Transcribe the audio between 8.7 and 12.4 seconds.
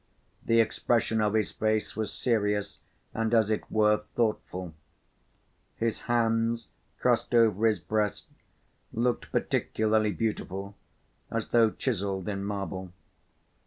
looked particularly beautiful, as though chiseled